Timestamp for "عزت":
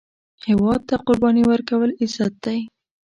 2.01-2.33